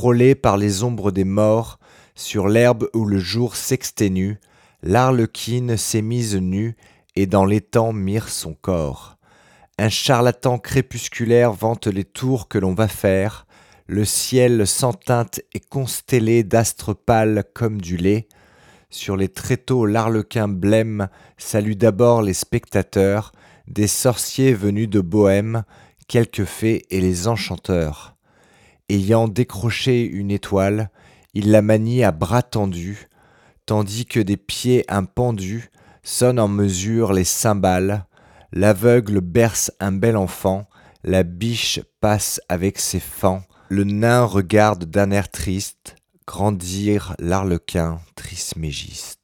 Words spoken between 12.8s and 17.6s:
faire, le ciel sans teinte est constellé d'astres pâles